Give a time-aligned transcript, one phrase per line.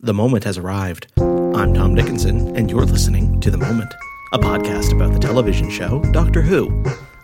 [0.00, 1.10] The moment has arrived.
[1.18, 3.92] I'm Tom Dickinson, and you're listening to The Moment,
[4.32, 6.66] a podcast about the television show Doctor Who.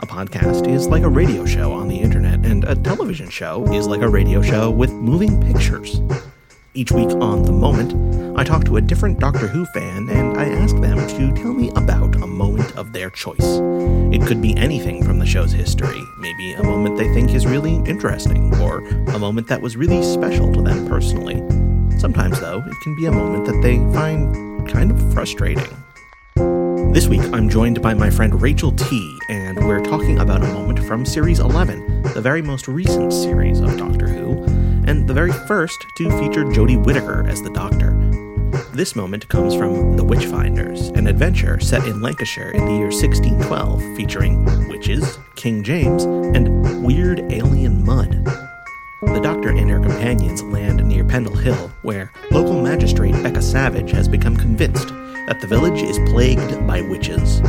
[0.00, 3.86] A podcast is like a radio show on the internet, and a television show is
[3.86, 6.00] like a radio show with moving pictures.
[6.74, 10.46] Each week on The Moment, I talk to a different Doctor Who fan and I
[10.46, 13.60] ask them to tell me about a moment of their choice.
[14.14, 17.76] It could be anything from the show's history, maybe a moment they think is really
[17.84, 21.42] interesting, or a moment that was really special to them personally.
[21.98, 25.66] Sometimes, though, it can be a moment that they find kind of frustrating.
[26.92, 30.78] This week, I'm joined by my friend Rachel T, and we're talking about a moment
[30.80, 34.44] from Series 11, the very most recent series of Doctor Who,
[34.86, 37.92] and the very first to feature Jodie Whittaker as the Doctor.
[38.72, 43.96] This moment comes from The Witchfinders, an adventure set in Lancashire in the year 1612,
[43.96, 48.26] featuring witches, King James, and weird alien mud.
[49.02, 54.06] The Doctor and her companions land near Pendle Hill, where local magistrate Becca Savage has
[54.06, 54.88] become convinced
[55.26, 57.40] that the village is plagued by witches.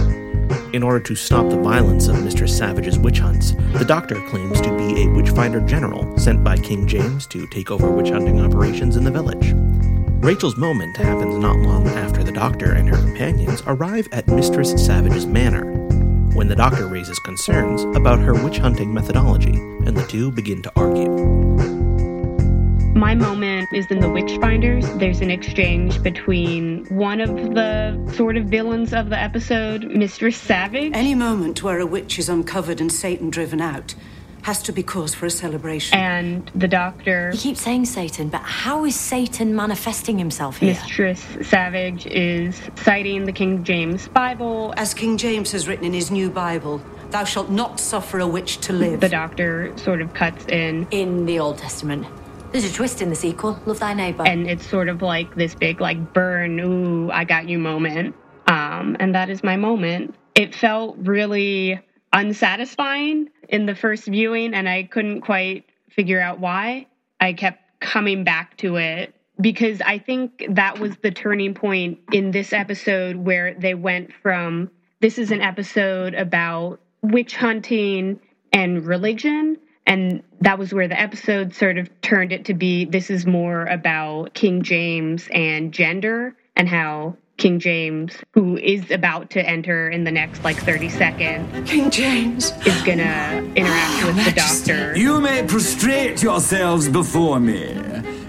[0.73, 4.75] In order to stop the violence of Mistress Savage's witch hunts, the Doctor claims to
[4.75, 9.03] be a witchfinder general sent by King James to take over witch hunting operations in
[9.03, 9.53] the village.
[10.25, 15.27] Rachel's moment happens not long after the Doctor and her companions arrive at Mistress Savage's
[15.27, 15.71] manor,
[16.33, 19.53] when the Doctor raises concerns about her witch hunting methodology,
[19.85, 21.42] and the two begin to argue.
[22.95, 24.99] My moment is in The Witchfinders.
[24.99, 30.91] There's an exchange between one of the sort of villains of the episode, Mistress Savage.
[30.93, 33.95] Any moment where a witch is uncovered and Satan driven out
[34.43, 35.97] has to be cause for a celebration.
[35.97, 37.31] And the doctor.
[37.33, 40.73] You keep saying Satan, but how is Satan manifesting himself here?
[40.73, 44.73] Mistress Savage is citing the King James Bible.
[44.77, 48.59] As King James has written in his new Bible, thou shalt not suffer a witch
[48.59, 48.99] to live.
[48.99, 50.87] The doctor sort of cuts in.
[50.91, 52.05] In the Old Testament.
[52.53, 53.59] There's a twist in the sequel.
[53.65, 54.27] Love thy neighbor.
[54.27, 58.15] And it's sort of like this big, like, burn, ooh, I got you moment.
[58.45, 60.13] Um, and that is my moment.
[60.35, 61.81] It felt really
[62.13, 66.85] unsatisfying in the first viewing, and I couldn't quite figure out why.
[67.19, 72.29] I kept coming back to it because I think that was the turning point in
[72.29, 74.69] this episode where they went from
[75.01, 78.19] this is an episode about witch hunting
[78.53, 83.09] and religion and that was where the episode sort of turned it to be this
[83.09, 89.41] is more about King James and gender and how King James, who is about to
[89.41, 94.95] enter in the next like 30 seconds, King James is gonna interact with the doctor.
[94.95, 97.73] You may prostrate yourselves before me,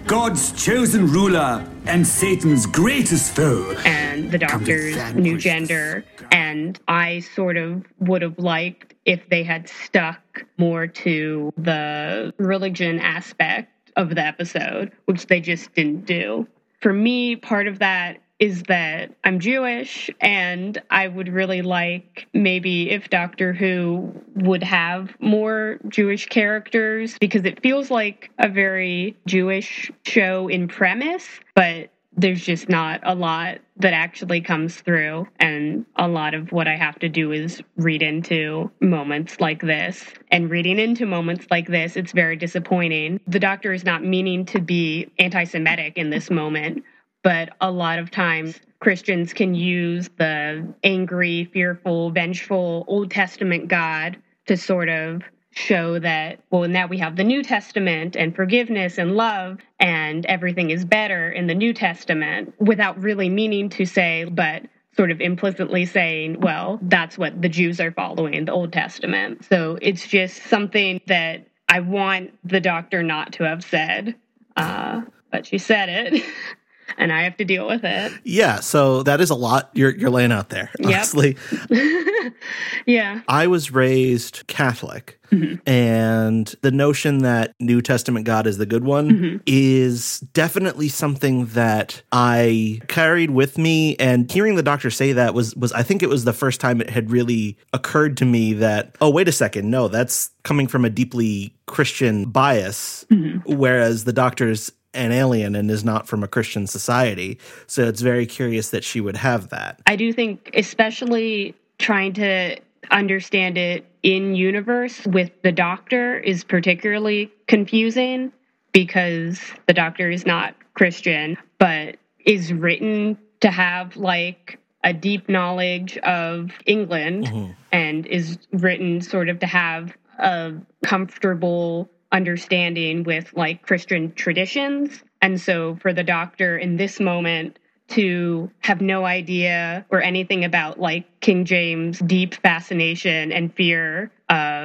[0.07, 3.75] God's chosen ruler and Satan's greatest foe.
[3.87, 6.05] And the doctor's new gender.
[6.31, 12.99] And I sort of would have liked if they had stuck more to the religion
[12.99, 16.47] aspect of the episode, which they just didn't do.
[16.81, 22.91] For me, part of that is that I'm Jewish and I would really like maybe
[22.91, 29.91] if Doctor Who would have more Jewish characters because it feels like a very Jewish
[30.05, 35.27] show in premise, but there's just not a lot that actually comes through.
[35.41, 40.05] And a lot of what I have to do is read into moments like this.
[40.31, 43.21] And reading into moments like this, it's very disappointing.
[43.27, 46.84] The doctor is not meaning to be anti Semitic in this moment,
[47.25, 54.19] but a lot of times Christians can use the angry, fearful, vengeful Old Testament God
[54.47, 59.17] to sort of show that, well, now we have the New Testament and forgiveness and
[59.17, 64.62] love, and everything is better in the New Testament without really meaning to say, but
[64.95, 69.45] sort of implicitly saying, well, that's what the Jews are following, the Old Testament.
[69.47, 74.15] So it's just something that I want the doctor not to have said,
[74.56, 75.03] uh,
[75.33, 76.23] but she said it.
[76.99, 78.12] and I have to deal with it.
[78.25, 80.71] Yeah, so that is a lot you're you're laying out there.
[80.84, 81.37] Honestly,
[81.71, 82.33] yep.
[82.87, 83.21] yeah.
[83.28, 85.56] I was raised Catholic, mm-hmm.
[85.69, 89.37] and the notion that New Testament God is the good one mm-hmm.
[89.47, 93.97] is definitely something that I carried with me.
[93.97, 96.81] And hearing the doctor say that was was I think it was the first time
[96.81, 100.85] it had really occurred to me that oh wait a second, no, that's coming from
[100.85, 103.56] a deeply Christian bias, mm-hmm.
[103.56, 107.38] whereas the doctor's an alien and is not from a Christian society.
[107.67, 109.81] So it's very curious that she would have that.
[109.87, 112.56] I do think, especially trying to
[112.91, 118.32] understand it in universe with the doctor is particularly confusing
[118.73, 125.97] because the doctor is not Christian, but is written to have like a deep knowledge
[125.99, 127.52] of England mm-hmm.
[127.73, 130.52] and is written sort of to have a
[130.85, 135.02] comfortable understanding with like Christian traditions.
[135.20, 137.58] And so for the doctor in this moment
[137.88, 144.11] to have no idea or anything about like King James' deep fascination and fear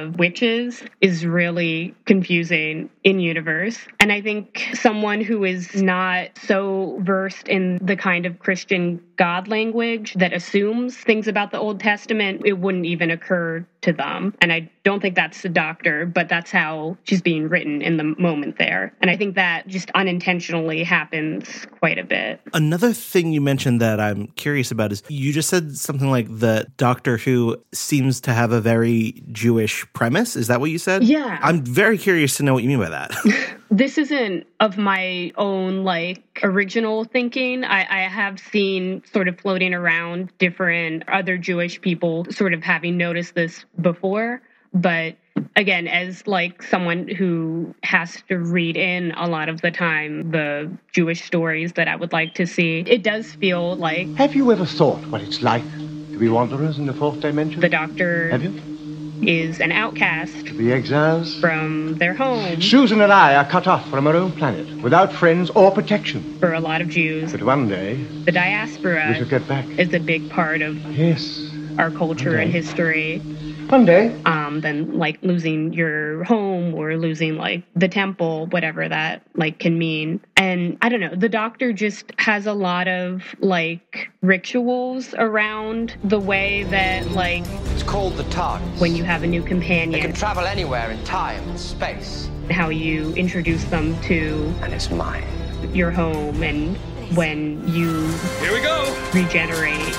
[0.00, 3.78] of witches is really confusing in universe.
[3.98, 9.48] And I think someone who is not so versed in the kind of Christian God
[9.48, 14.34] language that assumes things about the Old Testament, it wouldn't even occur to them.
[14.40, 18.04] And I don't think that's the doctor, but that's how she's being written in the
[18.04, 18.94] moment there.
[19.00, 22.40] And I think that just unintentionally happens quite a bit.
[22.52, 26.66] Another thing you mentioned that I'm curious about is you just said something like the
[26.76, 30.36] Doctor Who seems to have a very Jewish premise.
[30.36, 31.04] Is that what you said?
[31.04, 31.38] Yeah.
[31.42, 33.12] I'm very curious to know what you mean by that.
[33.70, 37.64] this isn't of my own like original thinking.
[37.64, 42.96] I, I, have seen sort of floating around different other Jewish people sort of having
[42.96, 44.42] noticed this before.
[44.72, 45.16] But
[45.56, 50.70] again, as like someone who has to read in a lot of the time the
[50.92, 54.08] Jewish stories that I would like to see, it does feel like.
[54.14, 57.60] Have you ever thought what it's like to be wanderers in the fourth dimension?
[57.60, 58.30] The doctor.
[58.30, 58.78] Have you?
[59.22, 60.44] Is an outcast.
[60.56, 61.38] The exiles?
[61.40, 62.60] From their home.
[62.60, 66.38] Susan and I are cut off from our own planet, without friends or protection.
[66.38, 67.32] For a lot of Jews.
[67.32, 68.02] But one day...
[68.24, 69.06] The diaspora...
[69.08, 69.66] We shall get back.
[69.78, 70.76] Is a big part of...
[70.92, 71.50] Yes.
[71.78, 73.22] Our culture and history.
[73.70, 74.20] One day.
[74.24, 79.78] Um, then like losing your home or losing like the temple, whatever that like can
[79.78, 80.20] mean.
[80.36, 86.18] And I don't know, the doctor just has a lot of like rituals around the
[86.18, 87.44] way that like
[87.74, 88.80] It's called the TARDIS.
[88.80, 90.00] When you have a new companion.
[90.00, 92.28] It can travel anywhere in time and space.
[92.50, 95.24] How you introduce them to And it's mine.
[95.72, 96.76] Your home and
[97.16, 98.08] when you
[98.40, 98.92] Here we go.
[99.14, 99.96] regenerate.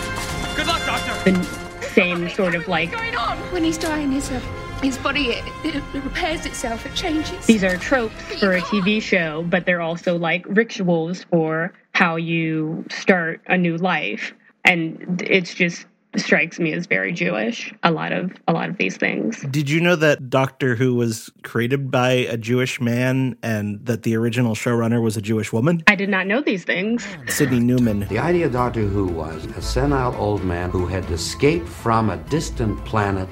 [0.58, 1.32] Good luck, Doctor.
[1.32, 1.61] The, same
[2.36, 3.38] sort of like going on.
[3.52, 4.40] When he's dying his uh,
[4.82, 7.46] his body it, it, repairs itself it changes.
[7.46, 12.84] These are tropes for a tv show but they're also like rituals for how you
[12.90, 14.34] start a new life.
[14.66, 15.86] And it's just
[16.18, 17.74] strikes me as very Jewish.
[17.84, 19.42] A lot of a lot of these things.
[19.50, 24.16] Did you know that Doctor Who was created by a Jewish man and that the
[24.16, 25.84] original showrunner was a Jewish woman?
[25.88, 27.06] I did not know these things.
[27.28, 28.08] Sidney Newman.
[28.08, 32.18] The idea of Doctor Who was a senile old man who had escaped from a
[32.18, 33.30] distant planet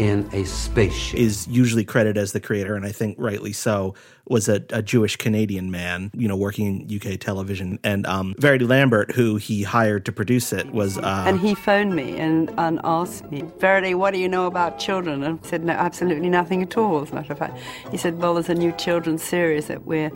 [0.00, 1.20] in a spaceship.
[1.20, 3.94] Is usually credited as the creator, and I think rightly so,
[4.26, 7.78] was a, a Jewish Canadian man, you know, working in UK television.
[7.84, 10.96] And um, Verity Lambert, who he hired to produce it, was.
[10.96, 14.78] Uh, and he phoned me and, and asked me, Verity, what do you know about
[14.78, 15.22] children?
[15.22, 17.58] And I said, no, absolutely nothing at all, as a matter of fact.
[17.90, 20.10] He said, well, there's a new children's series that we're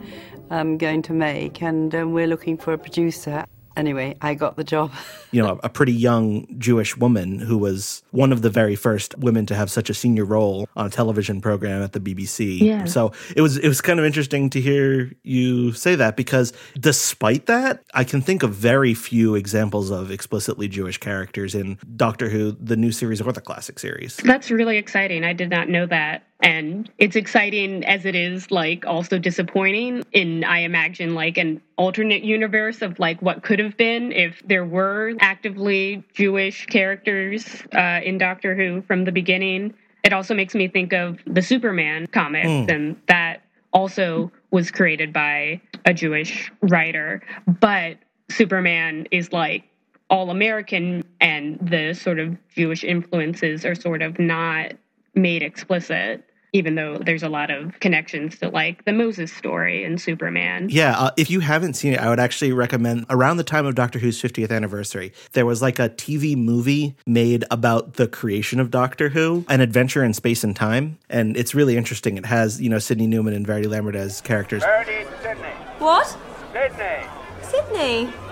[0.49, 3.45] um, going to make, and um, we're looking for a producer
[3.77, 4.93] anyway, I got the job.
[5.31, 9.47] you know, a pretty young Jewish woman who was one of the very first women
[9.47, 12.61] to have such a senior role on a television program at the BBC.
[12.61, 12.85] Yeah.
[12.85, 17.47] So it was it was kind of interesting to hear you say that because despite
[17.47, 22.53] that, I can think of very few examples of explicitly Jewish characters in Doctor Who,
[22.53, 24.17] the new series or the classic series.
[24.19, 25.25] That's really exciting.
[25.25, 26.25] I did not know that.
[26.45, 32.23] And it's exciting as it is, like, also disappointing in, I imagine, like an alternate
[32.23, 38.19] universe of like what could have been if there were actively Jewish characters uh, in
[38.19, 39.73] Doctor Who from the beginning.
[40.05, 42.71] It also makes me think of the Superman comics, mm.
[42.71, 43.43] and that
[43.73, 47.23] also was created by a Jewish writer.
[47.47, 47.97] But
[48.29, 49.65] Superman is like
[50.11, 54.73] all American, and the sort of Jewish influences are sort of not
[55.15, 56.23] made explicit
[56.55, 60.69] even though there's a lot of connections to like the Moses story and Superman.
[60.71, 63.75] Yeah, uh, if you haven't seen it, I would actually recommend around the time of
[63.75, 68.71] Doctor Who's 50th anniversary, there was like a TV movie made about the creation of
[68.71, 72.17] Doctor Who, an adventure in space and time, and it's really interesting.
[72.17, 74.63] It has, you know, Sidney Newman and Verity Lambert as characters.
[74.63, 75.43] Verity Sidney.
[75.79, 76.17] What?
[76.53, 77.05] Sidney.
[77.43, 78.24] Sidney.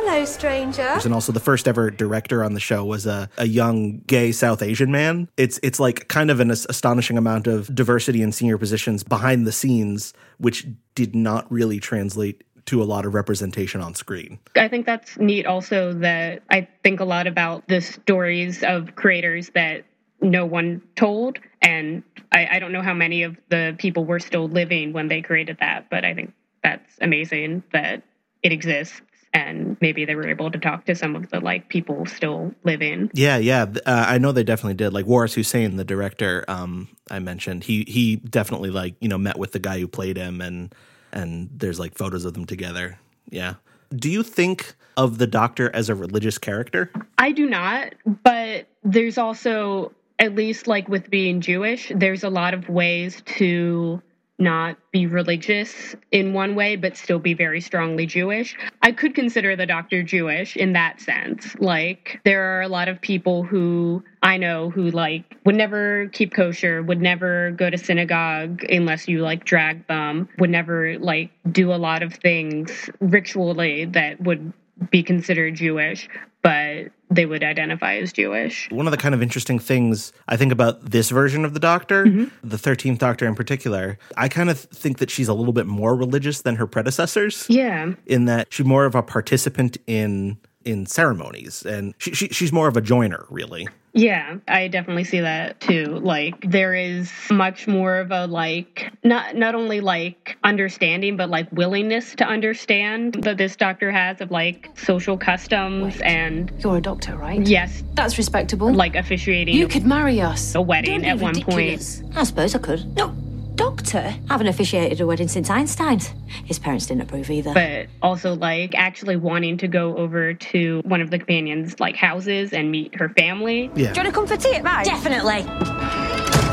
[0.00, 0.82] Hello, stranger.
[1.04, 4.62] And also, the first ever director on the show was a, a young gay South
[4.62, 5.28] Asian man.
[5.36, 9.50] It's it's like kind of an astonishing amount of diversity in senior positions behind the
[9.50, 14.38] scenes, which did not really translate to a lot of representation on screen.
[14.54, 19.50] I think that's neat also that I think a lot about the stories of creators
[19.56, 19.84] that
[20.22, 21.40] no one told.
[21.60, 25.22] And I, I don't know how many of the people were still living when they
[25.22, 28.04] created that, but I think that's amazing that
[28.44, 29.02] it exists
[29.32, 33.10] and maybe they were able to talk to some of the like people still living.
[33.14, 34.92] Yeah, yeah, uh, I know they definitely did.
[34.92, 39.38] Like Waris Hussein, the director um, I mentioned, he he definitely like you know met
[39.38, 40.74] with the guy who played him, and
[41.12, 42.98] and there's like photos of them together.
[43.30, 43.54] Yeah.
[43.94, 46.90] Do you think of the Doctor as a religious character?
[47.16, 52.54] I do not, but there's also at least like with being Jewish, there's a lot
[52.54, 54.02] of ways to
[54.38, 58.56] not be religious in one way, but still be very strongly Jewish.
[58.82, 61.56] I could consider the doctor Jewish in that sense.
[61.58, 66.34] Like, there are a lot of people who I know who, like, would never keep
[66.34, 71.72] kosher, would never go to synagogue unless you, like, drag them, would never, like, do
[71.72, 74.52] a lot of things ritually that would
[74.90, 76.08] be considered Jewish,
[76.42, 78.68] but they would identify as Jewish.
[78.70, 82.04] One of the kind of interesting things I think about this version of the Doctor,
[82.04, 82.48] Mm-hmm.
[82.48, 85.94] the 13th Doctor in particular, I kind of think that she's a little bit more
[85.96, 87.46] religious than her predecessors.
[87.48, 87.92] Yeah.
[88.06, 92.68] In that she's more of a participant in in ceremonies and she, she she's more
[92.68, 93.66] of a joiner really.
[93.98, 95.86] Yeah, I definitely see that too.
[96.02, 101.50] Like there is much more of a like not not only like understanding but like
[101.50, 107.16] willingness to understand that this doctor has of like social customs and You're a doctor,
[107.16, 107.44] right?
[107.44, 108.72] yes, That's respectable.
[108.72, 110.54] like officiating You could marry us.
[110.54, 112.00] a wedding at one ridiculous.
[112.00, 112.16] point.
[112.16, 112.96] I suppose I could.
[112.96, 113.12] No,
[113.58, 113.98] doctor.
[113.98, 116.14] I haven't officiated a wedding since Einstein's.
[116.44, 117.52] His parents didn't approve either.
[117.52, 122.52] But also like actually wanting to go over to one of the companions like houses
[122.52, 123.70] and meet her family.
[123.74, 123.92] Yeah.
[123.92, 124.84] Do you want to come for tea at mine?
[124.84, 125.40] Definitely.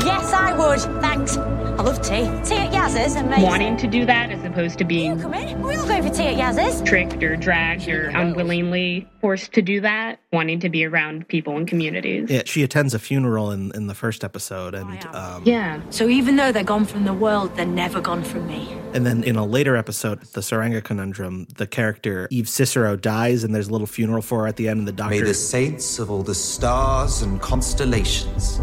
[0.04, 0.80] Yes, I would.
[1.00, 1.38] Thanks.
[1.78, 2.22] I love tea.
[2.48, 3.44] Tea at Yaz's, amazing.
[3.44, 5.60] Wanting to do that as opposed to being You Come in.
[5.60, 6.80] We're all going for tea at Yaz's.
[6.82, 11.68] tricked or dragged or unwillingly forced to do that, wanting to be around people and
[11.68, 12.30] communities.
[12.30, 15.80] Yeah, she attends a funeral in in the first episode and um Yeah.
[15.90, 18.72] So even though they're gone from the world, they're never gone from me.
[18.94, 23.54] and then in a later episode, the Tsuranga conundrum, the character Eve Cicero dies and
[23.54, 25.98] there's a little funeral for her at the end and the doctor May the saints
[25.98, 28.60] of all the stars and constellations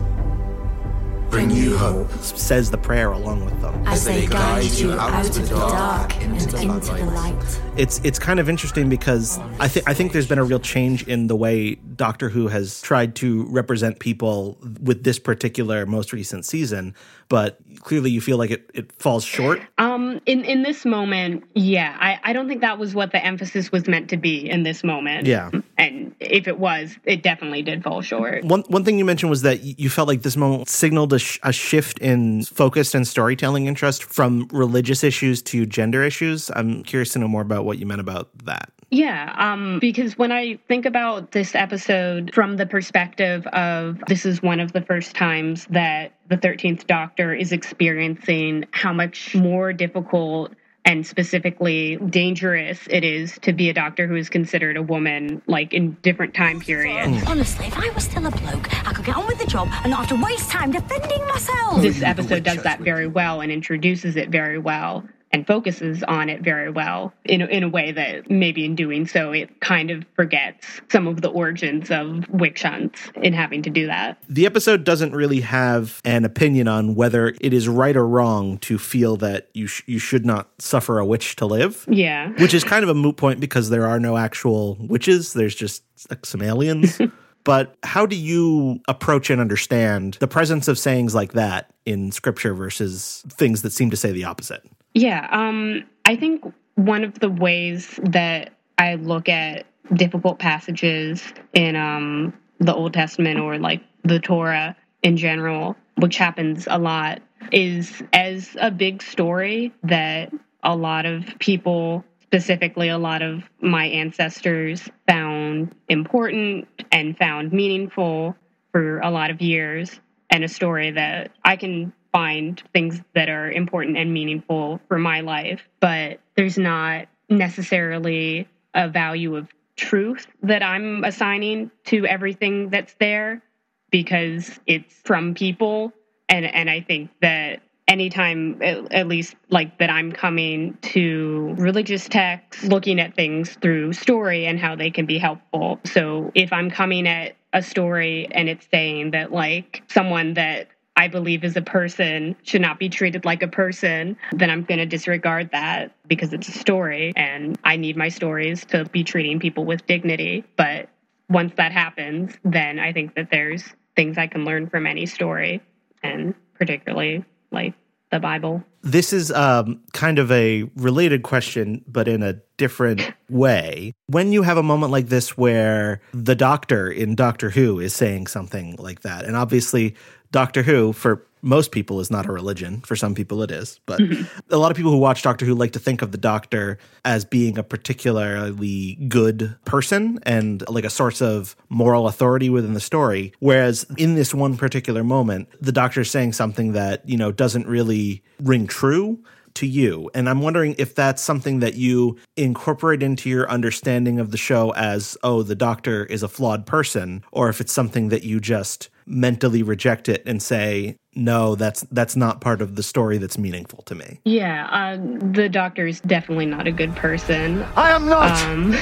[1.34, 2.12] bring you hope.
[2.22, 3.74] says the prayer along with them.
[3.88, 6.16] As they they guide guide you you out out of of the the dark dark
[6.22, 7.36] and into into the the light.
[7.36, 7.60] light.
[7.76, 11.08] It's it's kind of interesting because I think I think there's been a real change
[11.08, 16.46] in the way Doctor Who has tried to represent people with this particular most recent
[16.46, 16.94] season,
[17.30, 19.60] but clearly you feel like it, it falls short.
[19.80, 23.72] Um, in in this moment, yeah, I, I don't think that was what the emphasis
[23.72, 25.26] was meant to be in this moment.
[25.26, 25.50] Yeah.
[25.80, 28.44] And if it was, it definitely did fall short.
[28.44, 31.40] One one thing you mentioned was that you felt like this moment signaled a, sh-
[31.44, 36.52] a shift in focus and storytelling interest from religious issues to gender issues.
[36.56, 38.72] I'm curious to know more about what you meant about that.
[38.94, 44.44] Yeah, um, because when I think about this episode from the perspective of this is
[44.44, 50.54] one of the first times that the 13th Doctor is experiencing how much more difficult
[50.86, 55.74] and specifically dangerous it is to be a doctor who is considered a woman, like
[55.74, 57.24] in different time periods.
[57.28, 59.92] Honestly, if I was still a bloke, I could get on with the job and
[59.92, 61.82] not have to waste time defending myself.
[61.82, 66.42] This episode does that very well and introduces it very well and focuses on it
[66.42, 70.06] very well in a, in a way that maybe in doing so it kind of
[70.16, 74.18] forgets some of the origins of witch hunts in having to do that.
[74.30, 78.78] The episode doesn't really have an opinion on whether it is right or wrong to
[78.78, 81.86] feel that you sh- you should not suffer a witch to live.
[81.90, 82.30] Yeah.
[82.34, 85.34] which is kind of a moot point because there are no actual witches.
[85.34, 87.02] There's just like some aliens.
[87.44, 92.54] but how do you approach and understand the presence of sayings like that in scripture
[92.54, 94.64] versus things that seem to say the opposite?
[94.94, 101.24] Yeah, um, I think one of the ways that I look at difficult passages
[101.54, 107.22] in um, the Old Testament or like the Torah in general, which happens a lot,
[107.52, 110.32] is as a big story that
[110.64, 118.36] a lot of people, specifically a lot of my ancestors, found important and found meaningful
[118.72, 123.52] for a lot of years, and a story that I can find things that are
[123.52, 130.64] important and meaningful for my life, but there's not necessarily a value of truth that
[130.64, 133.42] I'm assigning to everything that's there
[133.90, 135.92] because it's from people
[136.30, 142.64] and and I think that anytime at, least like that I'm coming to religious texts
[142.64, 145.80] looking at things through story and how they can be helpful.
[145.86, 151.08] So if I'm coming at a story and it's saying that like someone that I
[151.08, 154.86] believe is a person should not be treated like a person, then I'm going to
[154.86, 159.66] disregard that because it's a story and I need my stories to be treating people
[159.66, 160.44] with dignity.
[160.56, 160.90] But
[161.30, 163.64] once that happens, then I think that there's
[163.96, 165.62] things I can learn from any story
[166.04, 167.74] and particularly like
[168.14, 168.64] the Bible.
[168.84, 173.94] This is um, kind of a related question, but in a different way.
[174.06, 178.28] When you have a moment like this where the doctor in Doctor Who is saying
[178.28, 179.96] something like that, and obviously,
[180.32, 182.82] Doctor Who, for most people, is not a religion.
[182.82, 183.80] For some people, it is.
[183.86, 184.24] But mm-hmm.
[184.50, 187.26] a lot of people who watch Doctor Who like to think of the doctor as
[187.26, 193.34] being a particularly good person and like a source of moral authority within the story.
[193.40, 197.68] Whereas in this one particular moment, the doctor is saying something that, you know, doesn't
[197.68, 199.20] really ring true
[199.56, 200.10] to you.
[200.16, 204.72] And I'm wondering if that's something that you incorporate into your understanding of the show
[204.72, 208.90] as, oh, the doctor is a flawed person, or if it's something that you just
[209.06, 213.84] mentally reject it and say, no, that's that's not part of the story that's meaningful
[213.84, 214.20] to me.
[214.26, 214.98] Yeah, uh,
[215.32, 217.64] the doctor is definitely not a good person.
[217.76, 218.74] I am not um,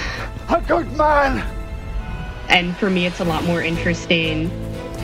[0.49, 1.45] a good man.
[2.47, 4.49] And for me, it's a lot more interesting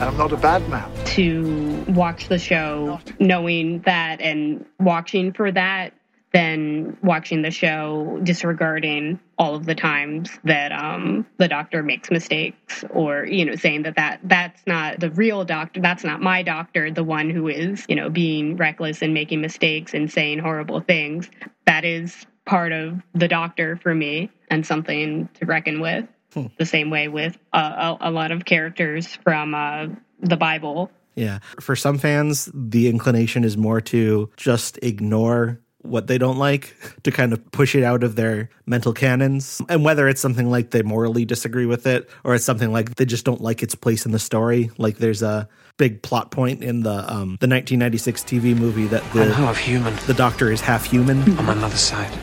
[0.00, 0.88] I'm not a bad man.
[1.16, 5.92] To watch the show knowing that and watching for that
[6.32, 12.84] than watching the show disregarding all of the times that um, the doctor makes mistakes
[12.90, 16.90] or you know saying that, that that's not the real doctor that's not my doctor
[16.90, 21.30] the one who is you know being reckless and making mistakes and saying horrible things
[21.66, 26.46] that is part of the doctor for me and something to reckon with Hmm.
[26.58, 29.86] The same way with uh, a, a, lot of characters from uh,
[30.20, 30.90] the Bible.
[31.14, 31.38] Yeah.
[31.60, 37.10] For some fans, the inclination is more to just ignore what they don't like to
[37.10, 39.60] kind of push it out of their mental canons.
[39.68, 43.04] And whether it's something like they morally disagree with it or it's something like they
[43.04, 44.70] just don't like its place in the story.
[44.78, 49.22] Like there's a big plot point in the um, the 1996 TV movie that the,
[49.22, 49.94] I'm half human.
[50.06, 51.22] The doctor is half human.
[51.38, 52.16] On my mother's side.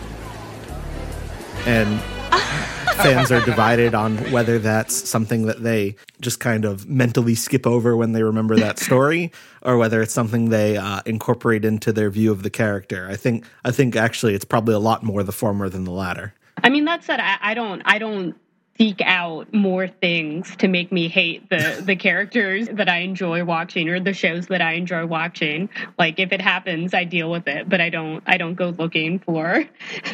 [1.66, 2.00] And
[2.96, 7.96] fans are divided on whether that's something that they just kind of mentally skip over
[7.96, 12.32] when they remember that story, or whether it's something they uh, incorporate into their view
[12.32, 13.08] of the character.
[13.10, 16.34] I think I think actually it's probably a lot more the former than the latter.
[16.64, 18.36] I mean, that said, I, I don't I don't
[18.78, 23.90] seek out more things to make me hate the the characters that I enjoy watching
[23.90, 25.70] or the shows that I enjoy watching.
[25.98, 29.20] Like if it happens, I deal with it, but I don't I don't go looking
[29.20, 29.64] for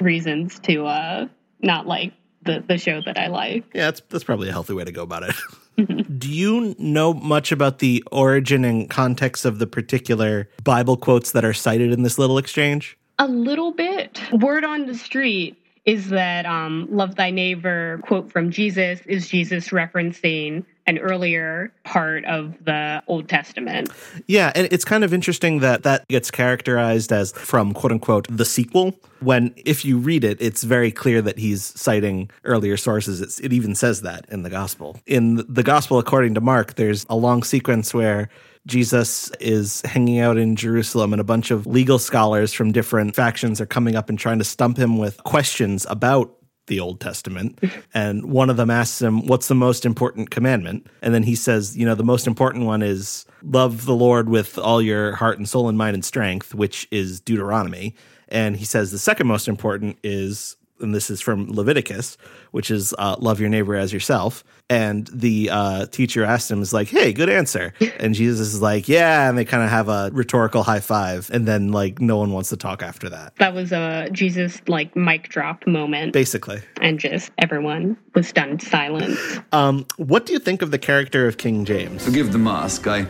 [0.01, 1.27] reasons to uh
[1.63, 2.13] not like
[2.43, 3.65] the the show that I like.
[3.73, 5.35] Yeah, that's that's probably a healthy way to go about it.
[6.17, 11.45] Do you know much about the origin and context of the particular Bible quotes that
[11.45, 12.97] are cited in this little exchange?
[13.19, 14.21] A little bit.
[14.31, 19.69] Word on the street is that um, love thy neighbor quote from Jesus is Jesus
[19.69, 23.89] referencing an earlier part of the Old Testament.
[24.27, 28.46] Yeah, and it's kind of interesting that that gets characterized as from quote unquote the
[28.46, 28.94] sequel.
[29.20, 33.22] When if you read it, it's very clear that he's citing earlier sources.
[33.22, 35.00] It's, it even says that in the gospel.
[35.05, 38.29] In the gospel according to Mark, there's a long sequence where
[38.67, 43.59] Jesus is hanging out in Jerusalem, and a bunch of legal scholars from different factions
[43.59, 46.35] are coming up and trying to stump him with questions about
[46.67, 47.59] the Old Testament.
[47.93, 50.87] And one of them asks him, What's the most important commandment?
[51.01, 54.57] And then he says, You know, the most important one is love the Lord with
[54.57, 57.95] all your heart and soul and mind and strength, which is Deuteronomy.
[58.27, 62.17] And he says, The second most important is and this is from Leviticus,
[62.51, 64.44] which is uh, love your neighbor as yourself.
[64.70, 67.74] And the uh, teacher asked him, is like, hey, good answer.
[68.00, 69.27] And Jesus is like, yeah.
[69.27, 71.29] And they kind of have a rhetorical high five.
[71.33, 73.35] And then, like, no one wants to talk after that.
[73.35, 76.13] That was a Jesus, like, mic drop moment.
[76.13, 76.61] Basically.
[76.79, 79.20] And just everyone was stunned silent.
[79.51, 82.05] Um, what do you think of the character of King James?
[82.05, 82.87] Forgive the mask.
[82.87, 83.07] I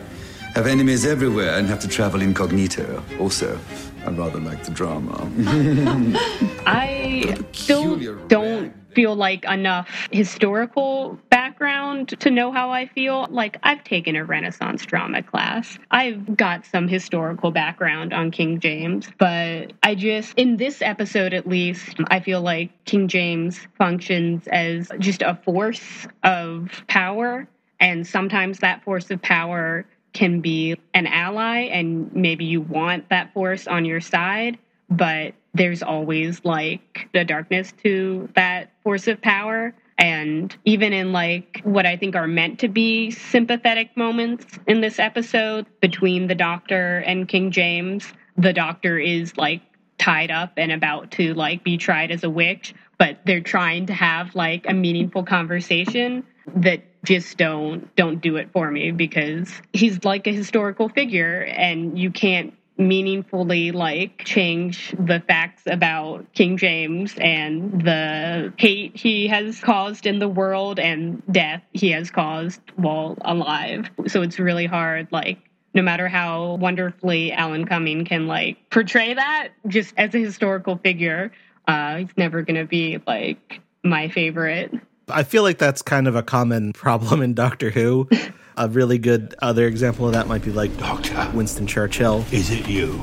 [0.54, 3.04] have enemies everywhere and have to travel incognito.
[3.20, 3.56] Also,
[4.04, 5.30] I rather like the drama.
[6.66, 13.26] I still don't feel like enough historical background to know how I feel.
[13.30, 19.08] Like, I've taken a Renaissance drama class, I've got some historical background on King James,
[19.18, 24.90] but I just, in this episode at least, I feel like King James functions as
[24.98, 27.46] just a force of power.
[27.78, 33.32] And sometimes that force of power can be an ally and maybe you want that
[33.32, 34.58] force on your side,
[34.90, 39.74] but there's always like the darkness to that force of power.
[39.98, 44.98] And even in like what I think are meant to be sympathetic moments in this
[44.98, 49.62] episode between the doctor and King James, the doctor is like
[49.98, 53.94] tied up and about to like be tried as a witch, but they're trying to
[53.94, 56.24] have like a meaningful conversation
[56.56, 61.98] that just don't don't do it for me because he's like a historical figure and
[61.98, 69.60] you can't meaningfully like change the facts about King James and the hate he has
[69.60, 73.90] caused in the world and death he has caused while alive.
[74.06, 75.38] So it's really hard like
[75.74, 81.32] no matter how wonderfully Alan Cumming can like portray that just as a historical figure,
[81.68, 84.72] uh he's never going to be like my favorite.
[85.08, 88.08] I feel like that's kind of a common problem in Doctor Who.
[88.56, 92.24] a really good other example of that might be like Doctor Winston Churchill.
[92.30, 93.02] Is it you?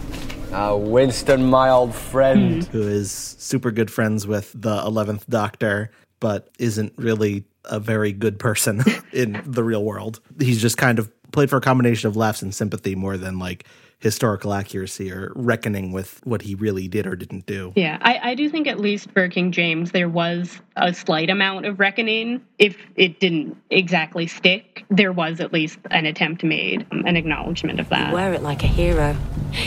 [0.51, 2.63] Uh, Winston, my old friend.
[2.65, 8.39] Who is super good friends with the 11th Doctor, but isn't really a very good
[8.39, 8.83] person
[9.13, 10.19] in the real world.
[10.39, 13.65] He's just kind of played for a combination of laughs and sympathy more than like
[13.99, 17.73] historical accuracy or reckoning with what he really did or didn't do.
[17.75, 21.65] Yeah, I, I do think at least for King James, there was a slight amount
[21.65, 22.41] of reckoning.
[22.57, 27.79] If it didn't exactly stick, there was at least an attempt made, um, an acknowledgement
[27.79, 28.09] of that.
[28.09, 29.17] You wear it like a hero,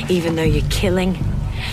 [0.09, 1.17] even though you're killing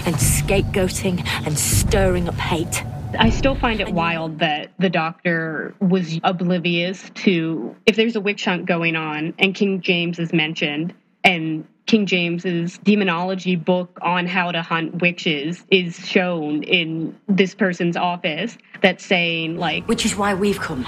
[0.06, 2.84] and scapegoating and stirring up hate.
[3.18, 8.46] I still find it wild that the doctor was oblivious to if there's a witch
[8.46, 10.94] hunt going on and King James is mentioned
[11.24, 17.98] and King James's demonology book on how to hunt witches is shown in this person's
[17.98, 20.86] office that's saying like Which is why we've come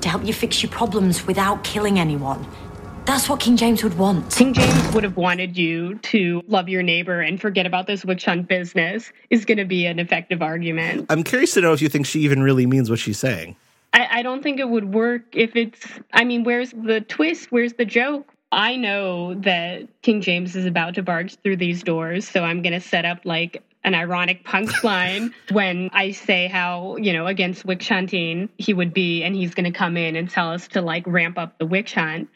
[0.00, 2.46] to help you fix your problems without killing anyone.
[3.04, 4.32] That's what King James would want.
[4.32, 8.24] King James would have wanted you to love your neighbor and forget about this witch
[8.24, 11.04] hunt business is going to be an effective argument.
[11.10, 13.54] I'm curious to know if you think she even really means what she's saying.
[13.92, 15.86] I, I don't think it would work if it's.
[16.14, 17.52] I mean, where's the twist?
[17.52, 18.32] Where's the joke?
[18.50, 22.72] I know that King James is about to barge through these doors, so I'm going
[22.72, 27.88] to set up like an ironic punchline when I say how, you know, against witch
[27.88, 31.06] hunting he would be, and he's going to come in and tell us to like
[31.06, 32.28] ramp up the witch hunt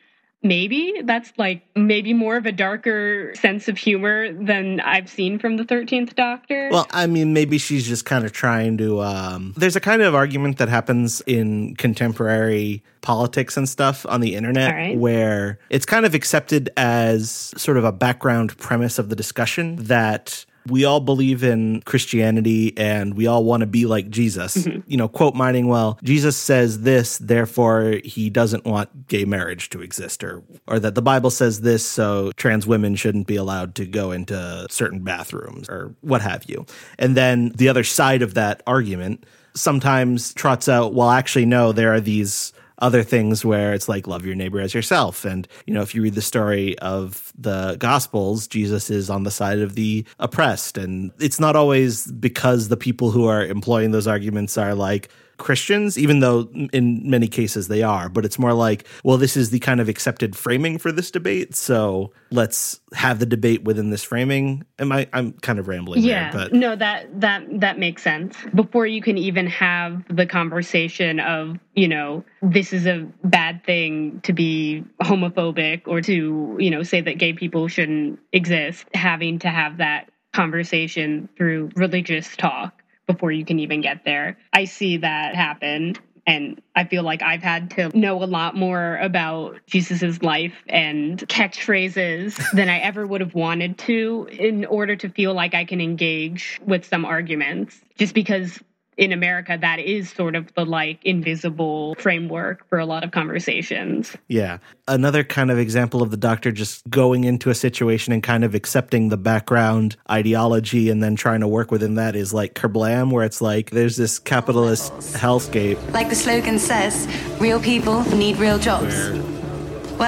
[0.43, 5.57] maybe that's like maybe more of a darker sense of humor than I've seen from
[5.57, 6.69] the 13th Doctor.
[6.71, 9.03] Well, I mean, maybe she's just kind of trying to.
[9.03, 14.35] Um, there's a kind of argument that happens in contemporary politics and stuff on the
[14.35, 14.99] internet right.
[14.99, 20.45] where it's kind of accepted as sort of a background premise of the discussion that
[20.67, 24.57] we all believe in Christianity and we all want to be like Jesus.
[24.57, 24.81] Mm-hmm.
[24.87, 29.83] You know, quote mining, well, Jesus says this, therefore he doesn't want gay marriage to
[29.83, 33.87] exist or or that the Bible says this, so trans women shouldn't be allowed to
[33.87, 36.67] go into certain bathrooms or what have you.
[36.99, 41.93] And then the other side of that argument sometimes trots out, well, actually no, there
[41.93, 45.25] are these other things where it's like love your neighbor as yourself.
[45.25, 49.31] And you know if you read the story of the gospels jesus is on the
[49.31, 50.77] side of the oppressed.
[50.77, 55.99] And it's not always because the people who are employing those arguments are like Christians,
[55.99, 59.59] even though in many cases they are, but it's more like, well, this is the
[59.59, 61.55] kind of accepted framing for this debate.
[61.55, 64.65] So let's have the debate within this framing.
[64.79, 68.37] Am I I'm kind of rambling yeah, there, but no, that that that makes sense.
[68.55, 74.21] Before you can even have the conversation of, you know, this is a bad thing
[74.23, 79.49] to be homophobic or to, you know, say that gay people shouldn't exist, having to
[79.49, 84.39] have that conversation through religious talk before you can even get there.
[84.53, 85.97] I see that happen.
[86.25, 91.19] And I feel like I've had to know a lot more about Jesus's life and
[91.19, 95.81] catchphrases than I ever would have wanted to in order to feel like I can
[95.81, 97.81] engage with some arguments.
[97.99, 98.61] Just because
[98.97, 104.17] in America, that is sort of the like invisible framework for a lot of conversations.
[104.29, 104.59] Yeah.
[104.87, 108.55] Another kind of example of the doctor just going into a situation and kind of
[108.55, 113.25] accepting the background ideology and then trying to work within that is like Kerblam, where
[113.25, 115.93] it's like there's this capitalist hellscape.
[115.93, 117.09] Like the slogan says,
[117.41, 118.95] real people need real jobs.
[118.95, 119.32] Well,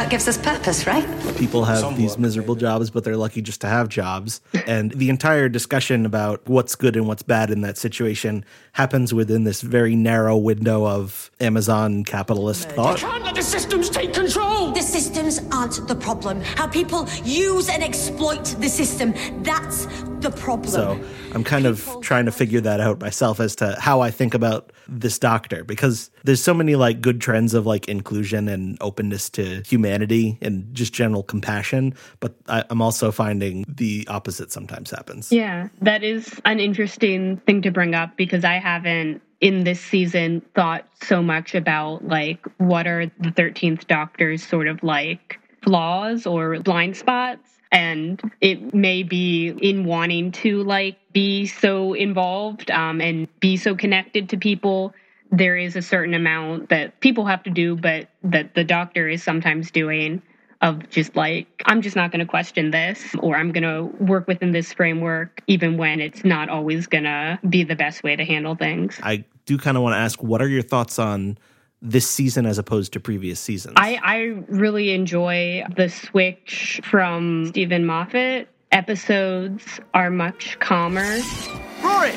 [0.02, 1.06] it gives us purpose, right?
[1.36, 4.40] People have these miserable jobs, but they're lucky just to have jobs.
[4.66, 9.44] And the entire discussion about what's good and what's bad in that situation happens within
[9.44, 12.98] this very narrow window of Amazon capitalist thought.
[12.98, 14.72] Can't let the systems take control.
[14.72, 16.40] The systems aren't the problem.
[16.40, 19.14] How people use and exploit the system.
[19.42, 19.86] That's
[20.24, 20.70] the problem.
[20.70, 21.00] So
[21.32, 24.72] I'm kind of trying to figure that out myself as to how I think about
[24.88, 29.62] this doctor because there's so many like good trends of like inclusion and openness to
[29.66, 31.94] humanity and just general compassion.
[32.20, 35.30] But I, I'm also finding the opposite sometimes happens.
[35.30, 40.40] Yeah, that is an interesting thing to bring up because I haven't in this season
[40.54, 46.60] thought so much about like what are the 13th doctor's sort of like flaws or
[46.60, 53.28] blind spots and it may be in wanting to like be so involved um, and
[53.40, 54.94] be so connected to people.
[55.32, 59.22] There is a certain amount that people have to do but that the doctor is
[59.22, 60.22] sometimes doing
[60.62, 64.28] of just like i'm just not going to question this or i'm going to work
[64.28, 68.24] within this framework even when it's not always going to be the best way to
[68.24, 68.98] handle things.
[69.02, 71.36] I do kind of want to ask what are your thoughts on
[71.84, 73.74] this season as opposed to previous seasons.
[73.76, 74.16] I, I
[74.48, 78.48] really enjoy the switch from Steven Moffat.
[78.72, 81.20] Episodes are much calmer.
[81.84, 82.12] Rory,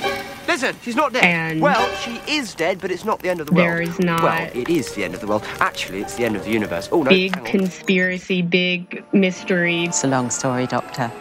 [0.48, 1.24] listen, she's not dead.
[1.24, 3.68] And well, she is dead, but it's not the end of the world.
[3.68, 4.24] There is not.
[4.24, 5.44] Well, it is the end of the world.
[5.60, 6.90] Actually, it's the end of the universe.
[6.92, 7.10] Oh no!
[7.10, 9.84] Big conspiracy, big mystery.
[9.84, 11.12] It's a long story, Doctor.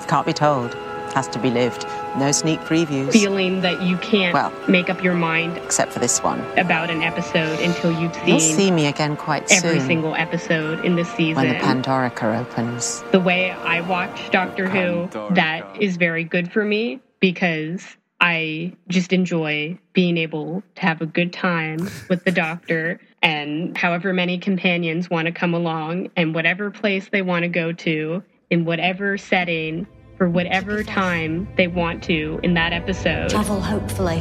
[0.00, 0.70] It can't be told.
[0.70, 1.86] It has to be lived.
[2.18, 3.12] No sneak previews.
[3.12, 6.42] feeling that you can't Well- make up your mind Except for this one.
[6.58, 9.86] about an episode until you've seen You'll see me again quite every soon.
[9.86, 11.36] single episode in this season.
[11.42, 13.02] when the Pandorica opens.
[13.12, 17.84] the way I watch Doctor Who, that is very good for me because
[18.20, 24.12] I just enjoy being able to have a good time with the Doctor and however
[24.12, 28.64] many companions want to come along and whatever place they want to go to in
[28.64, 29.86] whatever setting
[30.20, 33.30] for whatever time they want to in that episode.
[33.30, 34.18] Travel hopefully.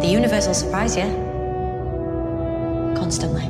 [0.00, 1.02] The universe will surprise you.
[2.96, 3.46] Constantly.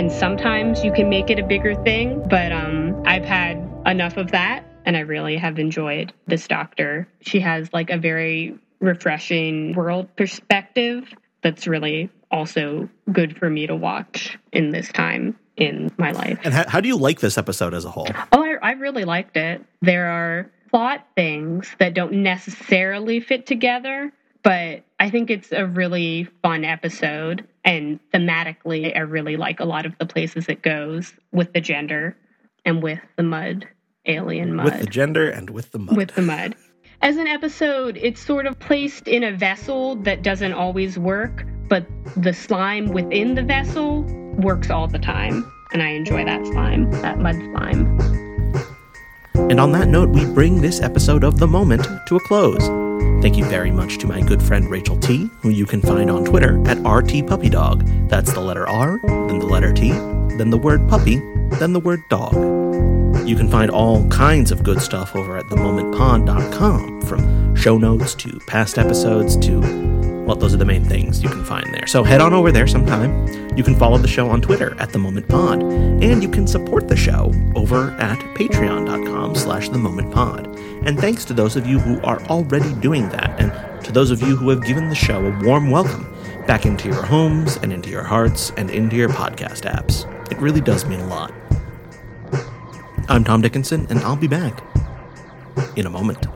[0.00, 4.30] And sometimes you can make it a bigger thing, but um, I've had enough of
[4.30, 7.08] that, and I really have enjoyed this doctor.
[7.20, 13.74] She has like a very refreshing world perspective that's really also good for me to
[13.74, 16.38] watch in this time in my life.
[16.44, 18.08] And how, how do you like this episode as a whole?
[18.32, 19.62] Oh, I, I really liked it.
[19.82, 26.28] There are plot things that don't necessarily fit together, but I think it's a really
[26.42, 27.46] fun episode.
[27.64, 32.16] And thematically, I really like a lot of the places it goes with the gender
[32.64, 33.66] and with the mud,
[34.06, 34.66] alien mud.
[34.66, 35.96] With the gender and with the mud.
[35.96, 36.54] With the mud.
[37.00, 41.86] As an episode, it's sort of placed in a vessel that doesn't always work, but
[42.16, 44.04] the slime within the vessel
[44.38, 45.50] works all the time.
[45.72, 47.98] And I enjoy that slime, that mud slime.
[49.50, 52.66] And on that note, we bring this episode of The Moment to a close.
[53.22, 56.24] Thank you very much to my good friend Rachel T, who you can find on
[56.24, 58.08] Twitter at RTPuppyDog.
[58.08, 61.16] That's the letter R, then the letter T, then the word puppy,
[61.58, 62.34] then the word dog.
[63.26, 68.38] You can find all kinds of good stuff over at themomentpod.com, from show notes to
[68.46, 69.60] past episodes to,
[70.28, 71.86] well, those are the main things you can find there.
[71.86, 73.56] So head on over there sometime.
[73.56, 76.86] You can follow the show on Twitter at The Moment Pod, and you can support
[76.86, 80.46] the show over at patreon.com slash The Moment Pod.
[80.84, 84.20] And thanks to those of you who are already doing that, and to those of
[84.20, 86.14] you who have given the show a warm welcome
[86.46, 90.04] back into your homes and into your hearts and into your podcast apps.
[90.30, 91.32] It really does mean a lot.
[93.08, 94.62] I'm Tom Dickinson, and I'll be back
[95.74, 96.26] in a moment.